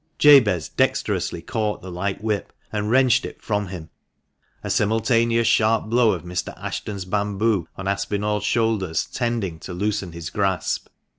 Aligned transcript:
Jabez 0.17 0.67
dexterously 0.67 1.43
caught 1.43 1.83
the 1.83 1.91
light 1.91 2.23
whip, 2.23 2.51
and 2.73 2.89
wrenched 2.89 3.23
it 3.23 3.39
from 3.39 3.67
him, 3.67 3.91
a 4.63 4.69
simultaneous 4.71 5.45
sharp 5.47 5.91
blow 5.91 6.13
of 6.13 6.23
Mr. 6.23 6.57
Ashton's 6.57 7.05
bamboo 7.05 7.67
on 7.77 7.87
Aspinall's 7.87 8.43
shoulders 8.43 9.05
tending 9.05 9.59
to 9.59 9.73
loosen 9.73 10.11
his 10.13 10.31
grasp. 10.31 10.87